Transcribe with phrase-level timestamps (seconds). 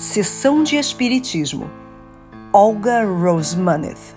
[0.00, 1.70] Sessão de Espiritismo.
[2.54, 4.16] Olga Rosemaneth.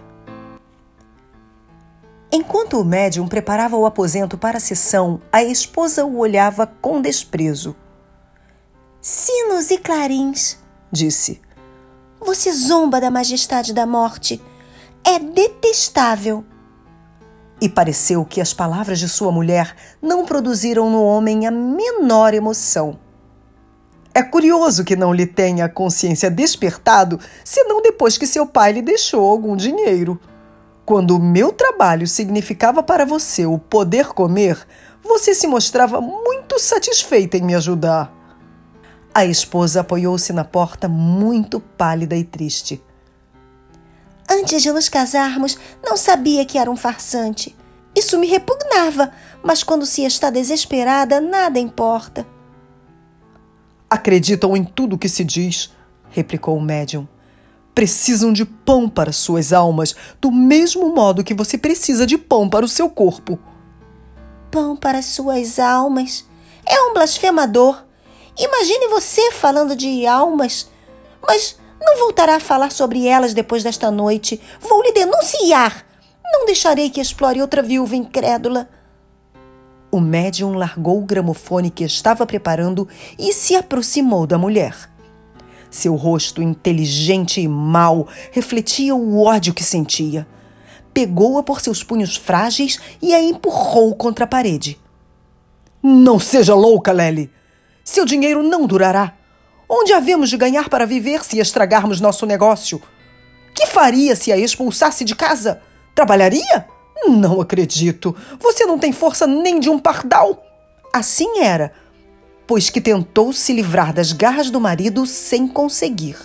[2.31, 7.75] Enquanto o médium preparava o aposento para a sessão, a esposa o olhava com desprezo.
[9.01, 10.57] Sinos e clarins,
[10.89, 11.41] disse.
[12.21, 14.41] Você zomba da majestade da morte.
[15.03, 16.45] É detestável.
[17.59, 23.02] E pareceu que as palavras de sua mulher não produziram no homem a menor emoção.
[24.15, 28.81] É curioso que não lhe tenha a consciência despertado, senão depois que seu pai lhe
[28.81, 30.19] deixou algum dinheiro.
[30.85, 34.67] Quando o meu trabalho significava para você o poder comer,
[35.01, 38.13] você se mostrava muito satisfeita em me ajudar.
[39.15, 42.83] A esposa apoiou-se na porta, muito pálida e triste.
[44.29, 47.55] Antes de nos casarmos, não sabia que era um farsante.
[47.95, 49.11] Isso me repugnava,
[49.43, 52.25] mas quando se está desesperada, nada importa.
[53.93, 55.69] Acreditam em tudo o que se diz,
[56.09, 57.07] replicou o médium.
[57.75, 62.65] Precisam de pão para suas almas, do mesmo modo que você precisa de pão para
[62.65, 63.37] o seu corpo.
[64.49, 66.25] Pão para suas almas?
[66.65, 67.83] É um blasfemador.
[68.35, 70.71] Imagine você falando de almas.
[71.21, 74.41] Mas não voltará a falar sobre elas depois desta noite.
[74.59, 75.85] Vou lhe denunciar.
[76.25, 78.67] Não deixarei que explore outra viúva incrédula.
[79.93, 82.87] O médium largou o gramofone que estava preparando
[83.19, 84.89] e se aproximou da mulher.
[85.69, 90.25] Seu rosto inteligente e mau refletia o ódio que sentia.
[90.95, 94.79] Pegou-a por seus punhos frágeis e a empurrou contra a parede.
[95.83, 97.29] Não seja louca, Lely!
[97.83, 99.13] Seu dinheiro não durará.
[99.69, 102.81] Onde havemos de ganhar para viver se estragarmos nosso negócio?
[103.53, 105.61] Que faria se a expulsasse de casa?
[105.93, 106.72] Trabalharia?
[107.07, 108.15] Não acredito.
[108.39, 110.45] Você não tem força nem de um pardal.
[110.91, 111.73] Assim era,
[112.45, 116.17] pois que tentou se livrar das garras do marido sem conseguir.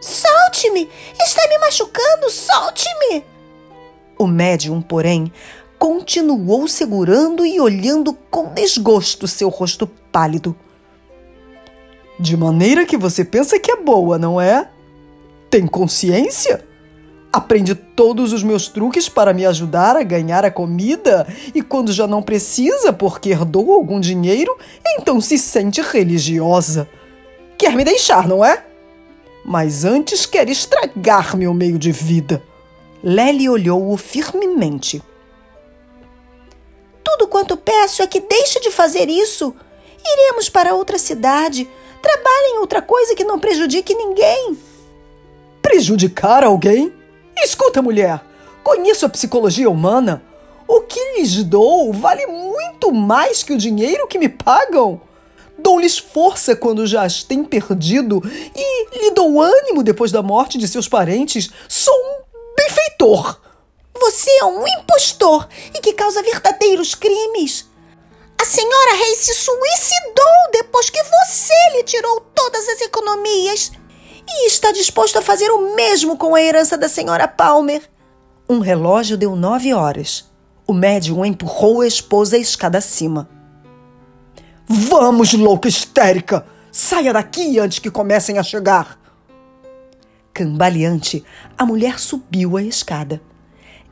[0.00, 0.88] Solte-me!
[1.18, 2.30] Está me machucando!
[2.30, 3.24] Solte-me!
[4.18, 5.32] O médium, porém,
[5.78, 10.54] continuou segurando e olhando com desgosto seu rosto pálido.
[12.18, 14.70] De maneira que você pensa que é boa, não é?
[15.50, 16.64] Tem consciência?
[17.34, 22.06] Aprende todos os meus truques para me ajudar a ganhar a comida e quando já
[22.06, 24.56] não precisa porque herdou algum dinheiro,
[24.96, 26.88] então se sente religiosa.
[27.58, 28.64] Quer me deixar, não é?
[29.44, 32.40] Mas antes quer estragar meu meio de vida.
[33.02, 35.02] Lely olhou-o firmemente.
[37.02, 39.52] Tudo quanto peço é que deixe de fazer isso.
[40.06, 41.68] Iremos para outra cidade.
[42.00, 44.56] Trabalhe em outra coisa que não prejudique ninguém.
[45.60, 47.02] Prejudicar alguém?
[47.36, 48.20] Escuta, mulher,
[48.62, 50.22] conheço a psicologia humana.
[50.66, 55.00] O que lhes dou vale muito mais que o dinheiro que me pagam.
[55.58, 58.22] Dou-lhes força quando já as têm perdido
[58.54, 61.50] e lhe dou ânimo depois da morte de seus parentes.
[61.68, 62.22] Sou um
[62.56, 63.40] benfeitor.
[64.00, 67.66] Você é um impostor e que causa verdadeiros crimes.
[68.40, 73.72] A senhora Rei se suicidou depois que você lhe tirou todas as economias
[74.28, 77.82] e está disposto a fazer o mesmo com a herança da senhora Palmer.
[78.48, 80.30] Um relógio deu nove horas.
[80.66, 83.28] O médium empurrou a esposa a escada acima.
[84.66, 86.46] Vamos, louca histérica!
[86.72, 88.98] Saia daqui antes que comecem a chegar!
[90.32, 91.22] Cambaleante,
[91.56, 93.22] a mulher subiu a escada.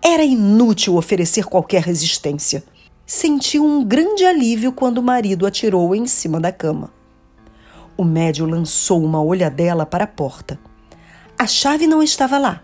[0.03, 2.65] Era inútil oferecer qualquer resistência.
[3.07, 6.93] Sentiu um grande alívio quando o marido atirou em cima da cama.
[7.97, 10.59] O médio lançou uma olhadela para a porta.
[11.39, 12.63] A chave não estava lá.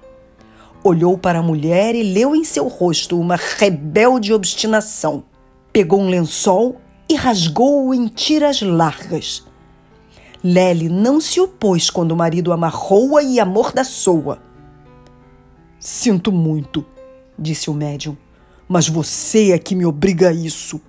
[0.83, 5.25] Olhou para a mulher e leu em seu rosto uma rebelde obstinação.
[5.73, 9.45] Pegou um lençol e rasgou-o em tiras largas.
[10.43, 14.39] Lely não se opôs quando o marido amarrou-a e amordaçou-a.
[15.81, 16.85] Sinto muito,
[17.39, 18.17] disse o médium,
[18.69, 20.81] mas você é que me obriga a isso.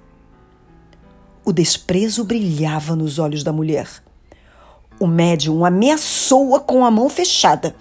[1.43, 4.03] O desprezo brilhava nos olhos da mulher.
[4.99, 7.73] O médium ameaçou-a com a mão fechada.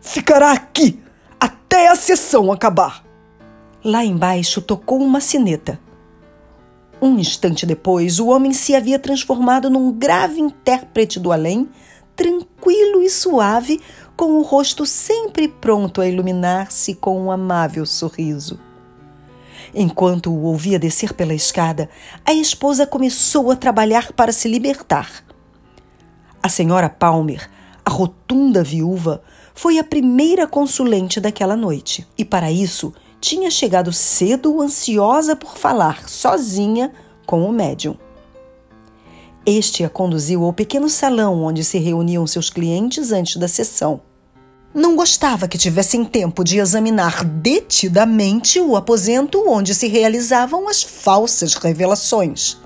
[0.00, 1.00] Ficará aqui
[1.38, 3.04] até a sessão acabar.
[3.84, 5.78] Lá embaixo tocou uma sineta.
[7.00, 11.68] Um instante depois, o homem se havia transformado num grave intérprete do além,
[12.16, 13.80] tranquilo e suave,
[14.16, 18.58] com o rosto sempre pronto a iluminar-se com um amável sorriso.
[19.74, 21.88] Enquanto o ouvia descer pela escada,
[22.24, 25.24] a esposa começou a trabalhar para se libertar.
[26.42, 27.48] A senhora Palmer,
[27.84, 29.22] a rotunda viúva,
[29.54, 36.08] foi a primeira consulente daquela noite e, para isso, tinha chegado cedo ansiosa por falar
[36.08, 36.92] sozinha
[37.24, 37.96] com o médium.
[39.46, 44.00] Este a conduziu ao pequeno salão onde se reuniam seus clientes antes da sessão.
[44.74, 51.54] Não gostava que tivessem tempo de examinar detidamente o aposento onde se realizavam as falsas
[51.54, 52.56] revelações.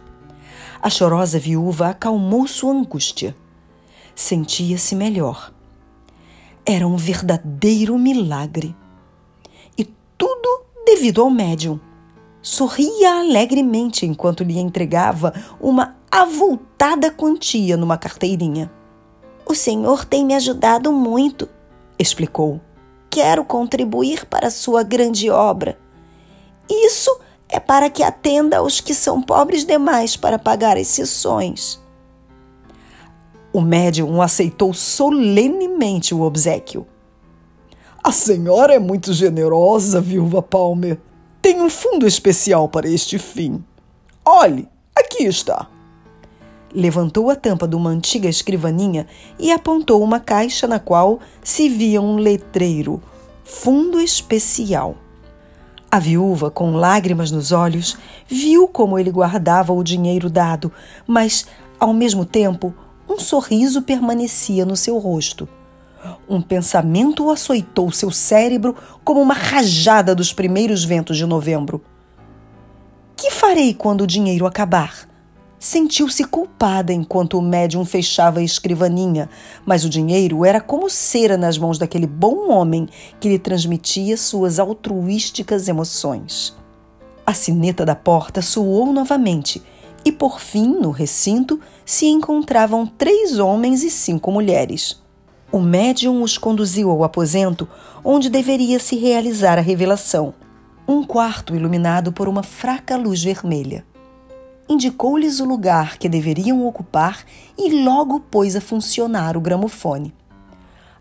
[0.81, 3.37] A chorosa viúva acalmou sua angústia.
[4.17, 5.53] Sentia-se melhor.
[6.65, 8.75] Era um verdadeiro milagre.
[9.77, 9.85] E
[10.17, 11.79] tudo devido ao médium.
[12.41, 18.73] Sorria alegremente enquanto lhe entregava uma avultada quantia numa carteirinha.
[19.45, 21.47] O senhor tem me ajudado muito,
[21.99, 22.59] explicou.
[23.11, 25.79] Quero contribuir para sua grande obra.
[26.71, 27.21] Isso
[27.51, 31.85] é para que atenda aos que são pobres demais para pagar as sessões.
[33.57, 36.87] O médium aceitou solenemente o obsequio.
[38.05, 40.99] A senhora é muito generosa, viúva Palmer.
[41.41, 43.65] Tem um fundo especial para este fim.
[44.23, 45.71] Olhe, aqui está.
[46.71, 49.07] Levantou a tampa de uma antiga escrivaninha
[49.39, 53.03] e apontou uma caixa na qual se via um letreiro:
[53.43, 54.97] Fundo Especial.
[55.91, 57.97] A viúva, com lágrimas nos olhos,
[58.29, 60.71] viu como ele guardava o dinheiro dado,
[61.07, 61.47] mas,
[61.81, 62.75] ao mesmo tempo,
[63.09, 65.49] um sorriso permanecia no seu rosto.
[66.29, 71.83] Um pensamento açoitou seu cérebro como uma rajada dos primeiros ventos de novembro.
[73.17, 75.09] Que farei quando o dinheiro acabar?
[75.59, 79.29] Sentiu-se culpada enquanto o médium fechava a escrivaninha,
[79.65, 82.89] mas o dinheiro era como cera nas mãos daquele bom homem
[83.19, 86.55] que lhe transmitia suas altruísticas emoções.
[87.25, 89.63] A sineta da porta soou novamente
[90.05, 95.03] e, por fim, no recinto, se encontravam três homens e cinco mulheres.
[95.51, 97.67] O médium os conduziu ao aposento
[98.05, 100.35] onde deveria se realizar a revelação,
[100.87, 103.87] um quarto iluminado por uma fraca luz vermelha
[104.69, 107.25] indicou-lhes o lugar que deveriam ocupar
[107.57, 110.15] e logo pôs a funcionar o gramofone.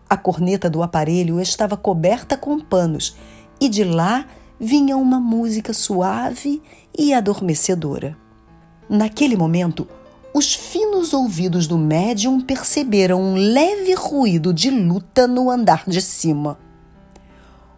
[0.10, 3.16] A corneta do aparelho estava coberta com panos
[3.60, 4.26] e de lá
[4.60, 6.62] vinha uma música suave
[6.98, 8.16] e adormecedora.
[8.88, 9.88] Naquele momento,
[10.38, 16.60] os finos ouvidos do médium perceberam um leve ruído de luta no andar de cima.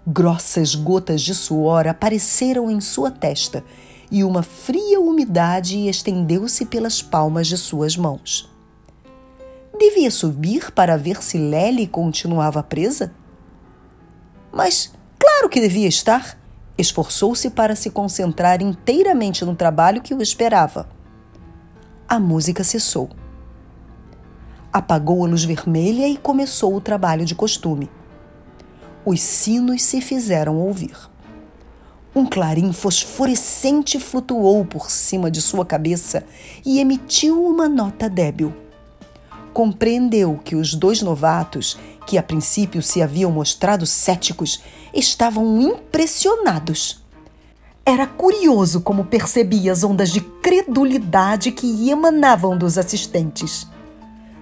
[0.07, 3.63] Grossas gotas de suor apareceram em sua testa
[4.09, 8.51] e uma fria umidade estendeu-se pelas palmas de suas mãos.
[9.77, 13.13] Devia subir para ver se Lely continuava presa?
[14.51, 16.35] Mas claro que devia estar.
[16.75, 20.96] Esforçou-se para se concentrar inteiramente no trabalho que o esperava.
[22.09, 23.09] A música cessou.
[24.71, 27.89] Apagou a luz vermelha e começou o trabalho de costume.
[29.05, 30.95] Os sinos se fizeram ouvir.
[32.15, 36.23] Um clarim fosforescente flutuou por cima de sua cabeça
[36.65, 38.55] e emitiu uma nota débil.
[39.51, 44.61] Compreendeu que os dois novatos, que a princípio se haviam mostrado céticos,
[44.93, 47.05] estavam impressionados.
[47.89, 53.65] Era curioso como percebia as ondas de credulidade que emanavam dos assistentes.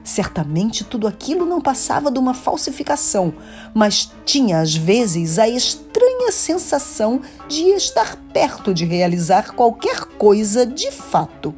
[0.04, 3.36] Certamente tudo aquilo não passava de uma falsificação,
[3.72, 10.90] mas tinha às vezes a estranha sensação de estar perto de realizar qualquer coisa de
[10.90, 11.54] fato.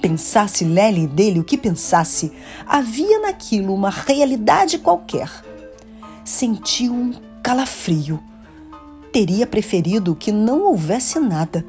[0.00, 2.30] Pensasse Lely dele o que pensasse,
[2.64, 5.28] havia naquilo uma realidade qualquer.
[6.24, 7.12] Sentiu um
[7.42, 8.22] calafrio.
[9.12, 11.64] Teria preferido que não houvesse nada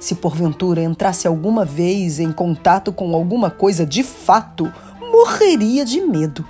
[0.00, 4.72] se porventura entrasse alguma vez em contato com alguma coisa de fato,
[5.12, 6.44] morreria de medo.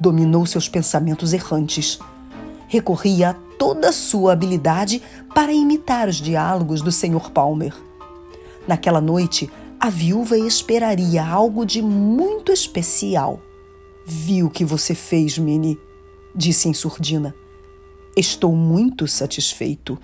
[0.00, 1.98] Dominou seus pensamentos errantes.
[2.66, 5.02] Recorria a toda a sua habilidade
[5.34, 7.30] para imitar os diálogos do Sr.
[7.30, 7.74] Palmer.
[8.66, 13.38] Naquela noite, a viúva esperaria algo de muito especial.
[14.06, 15.78] Vi o que você fez, Minnie,
[16.34, 17.34] disse em surdina.
[18.18, 19.98] Estou muito satisfeito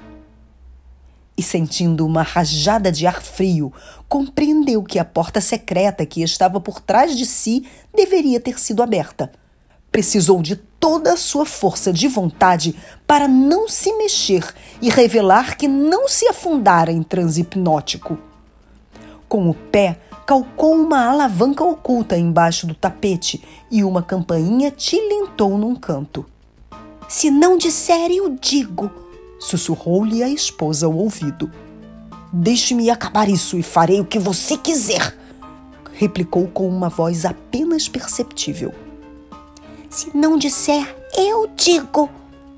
[1.35, 3.73] e, sentindo uma rajada de ar frio,
[4.07, 9.33] compreendeu que a porta secreta que estava por trás de si deveria ter sido aberta.
[9.91, 12.77] Precisou de toda a sua força de vontade
[13.07, 14.45] para não se mexer
[14.83, 18.19] e revelar que não se afundara em transe hipnótico.
[19.27, 25.75] Com o pé, calcou uma alavanca oculta embaixo do tapete e uma campainha tilintou num
[25.75, 26.27] canto.
[27.13, 28.91] Se não disser, eu digo,
[29.39, 31.53] sussurrou-lhe a esposa ao ouvido.
[32.33, 35.15] Deixe-me acabar isso e farei o que você quiser,
[35.93, 38.75] replicou com uma voz apenas perceptível.
[39.91, 42.09] Se não disser, eu digo,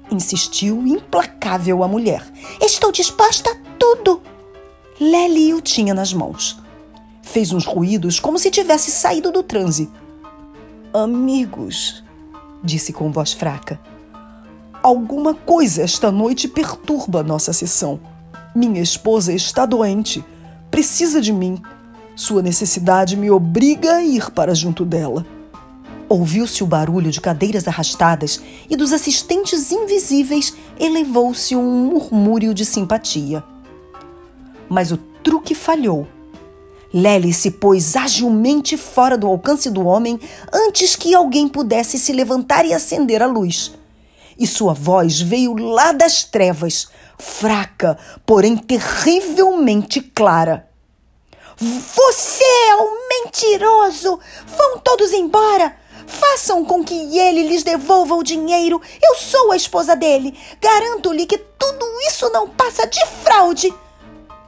[0.09, 2.25] insistiu implacável a mulher.
[2.63, 4.23] Estou disposta a tudo.
[5.01, 6.57] Lely o tinha nas mãos.
[7.23, 9.91] Fez uns ruídos como se tivesse saído do transe.
[10.93, 12.05] Amigos,
[12.63, 13.81] disse com voz fraca,
[14.85, 17.99] alguma coisa esta noite perturba nossa sessão.
[18.55, 20.23] Minha esposa está doente,
[20.71, 21.59] precisa de mim.
[22.15, 25.25] Sua necessidade me obriga a ir para junto dela.
[26.07, 33.43] Ouviu-se o barulho de cadeiras arrastadas e dos assistentes invisíveis elevou-se um murmúrio de simpatia.
[34.69, 36.07] Mas o truque falhou.
[36.93, 40.21] Lely se pôs agilmente fora do alcance do homem
[40.53, 43.73] antes que alguém pudesse se levantar e acender a luz.
[44.39, 46.89] E sua voz veio lá das trevas,
[47.19, 50.69] fraca, porém terrivelmente clara.
[51.57, 54.19] Você é um mentiroso!
[54.57, 55.77] Vão todos embora!
[56.07, 58.81] Façam com que ele lhes devolva o dinheiro.
[59.03, 60.37] Eu sou a esposa dele.
[60.61, 63.73] Garanto-lhe que tudo isso não passa de fraude.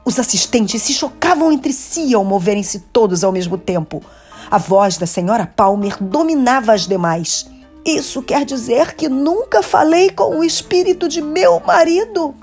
[0.05, 4.03] Os assistentes se chocavam entre si ao moverem-se todos ao mesmo tempo.
[4.51, 7.47] A voz da senhora Palmer dominava as demais.
[7.87, 12.35] Isso quer dizer que nunca falei com o espírito de meu marido?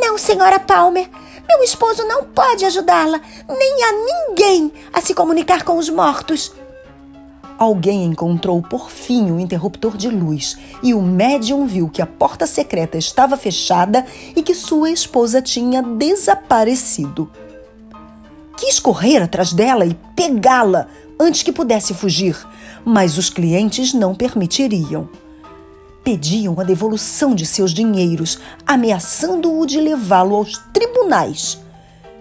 [0.00, 1.06] Não, senhora Palmer.
[1.46, 6.50] Meu esposo não pode ajudá-la, nem a ninguém a se comunicar com os mortos.
[7.58, 12.46] Alguém encontrou por fim o interruptor de luz e o médium viu que a porta
[12.46, 17.30] secreta estava fechada e que sua esposa tinha desaparecido.
[18.56, 20.88] Quis correr atrás dela e pegá-la
[21.20, 22.36] antes que pudesse fugir,
[22.84, 25.08] mas os clientes não permitiriam.
[26.02, 31.60] Pediam a devolução de seus dinheiros, ameaçando-o de levá-lo aos tribunais.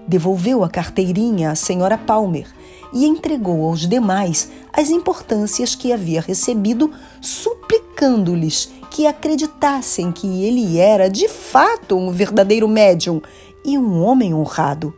[0.07, 2.47] Devolveu a carteirinha à senhora Palmer
[2.93, 11.09] e entregou aos demais as importâncias que havia recebido, suplicando-lhes que acreditassem que ele era
[11.09, 13.21] de fato um verdadeiro médium
[13.63, 14.93] e um homem honrado.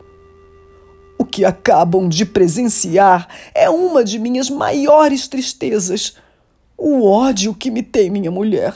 [1.19, 6.15] O que acabam de presenciar é uma de minhas maiores tristezas.
[6.77, 8.73] O ódio que me tem minha mulher.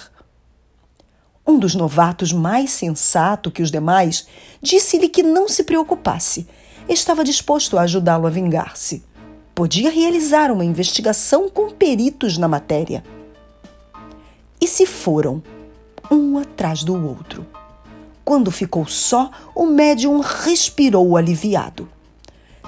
[1.48, 4.28] Um dos novatos, mais sensato que os demais,
[4.62, 6.46] disse-lhe que não se preocupasse
[6.90, 9.02] estava disposto a ajudá-lo a vingar-se.
[9.56, 13.06] Podia realizar uma investigação com peritos na matéria.
[14.60, 15.42] E se foram,
[16.12, 17.46] um atrás do outro.
[18.26, 21.90] Quando ficou só, o médium respirou aliviado.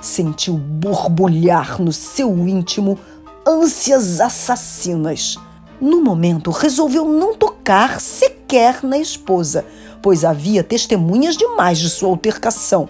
[0.06, 3.00] Sentiu borbulhar no seu íntimo
[3.46, 5.38] ânsias assassinas.
[5.82, 9.66] No momento, resolveu não tocar sequer na esposa,
[10.02, 12.88] pois havia testemunhas demais de sua altercação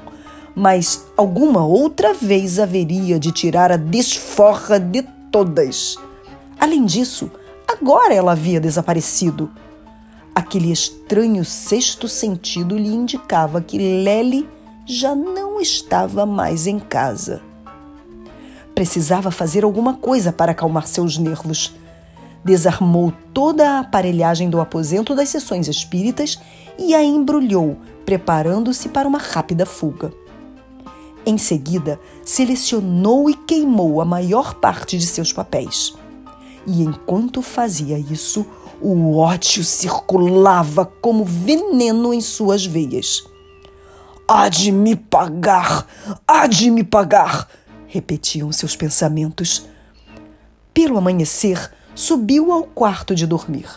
[0.55, 5.97] mas alguma outra vez haveria de tirar a desforra de todas.
[6.57, 7.29] Além disso,
[7.67, 9.51] agora ela havia desaparecido.
[10.33, 14.47] Aquele estranho sexto sentido lhe indicava que Lely
[14.85, 17.41] já não estava mais em casa.
[18.75, 21.73] Precisava fazer alguma coisa para acalmar seus nervos.
[22.43, 26.39] Desarmou toda a aparelhagem do aposento das sessões espíritas
[26.77, 30.13] e a embrulhou, preparando-se para uma rápida fuga.
[31.25, 35.95] Em seguida, selecionou e queimou a maior parte de seus papéis.
[36.67, 38.45] E enquanto fazia isso,
[38.79, 43.23] o ódio circulava como veneno em suas veias.
[44.27, 45.85] Há de me pagar!
[46.27, 47.47] Há de me pagar!
[47.85, 49.67] repetiam seus pensamentos.
[50.73, 53.69] Pelo amanhecer, subiu ao quarto de dormir.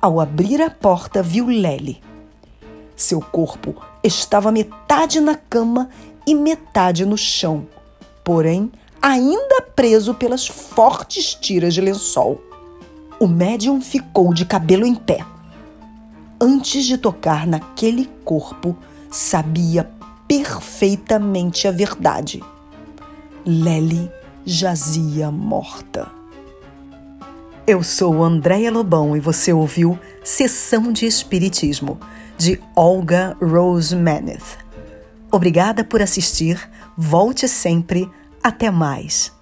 [0.00, 2.00] Ao abrir a porta, viu Lely.
[2.96, 5.90] Seu corpo estava metade na cama
[6.26, 7.66] e metade no chão,
[8.24, 12.40] porém ainda preso pelas fortes tiras de lençol.
[13.20, 15.18] O médium ficou de cabelo em pé.
[16.40, 18.74] Antes de tocar naquele corpo,
[19.10, 19.90] sabia
[20.28, 22.42] perfeitamente a verdade.
[23.44, 24.10] Lely
[24.44, 26.08] jazia morta.
[27.66, 31.98] Eu sou Andréia Lobão e você ouviu Sessão de Espiritismo,
[32.36, 34.58] de Olga Rose Maneth.
[35.30, 36.58] Obrigada por assistir.
[36.96, 38.10] Volte sempre.
[38.42, 39.32] Até mais.